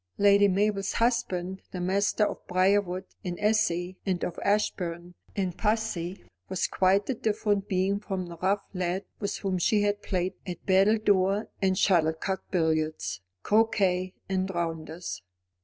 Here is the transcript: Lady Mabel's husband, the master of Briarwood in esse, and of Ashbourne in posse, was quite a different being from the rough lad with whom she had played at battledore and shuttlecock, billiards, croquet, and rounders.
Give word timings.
Lady 0.17 0.47
Mabel's 0.47 0.93
husband, 0.93 1.61
the 1.69 1.79
master 1.79 2.25
of 2.25 2.39
Briarwood 2.47 3.05
in 3.23 3.37
esse, 3.37 3.93
and 4.03 4.23
of 4.23 4.39
Ashbourne 4.43 5.13
in 5.35 5.53
posse, 5.53 6.23
was 6.49 6.65
quite 6.65 7.07
a 7.11 7.13
different 7.13 7.67
being 7.67 7.99
from 7.99 8.25
the 8.25 8.37
rough 8.37 8.65
lad 8.73 9.05
with 9.19 9.37
whom 9.37 9.59
she 9.59 9.83
had 9.83 10.01
played 10.01 10.33
at 10.47 10.65
battledore 10.65 11.49
and 11.61 11.77
shuttlecock, 11.77 12.41
billiards, 12.49 13.21
croquet, 13.43 14.15
and 14.27 14.49
rounders. 14.55 15.21